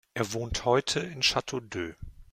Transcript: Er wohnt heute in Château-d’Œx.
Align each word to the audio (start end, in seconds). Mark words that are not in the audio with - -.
Er 0.15 0.33
wohnt 0.33 0.65
heute 0.65 0.99
in 0.99 1.21
Château-d’Œx. 1.21 1.93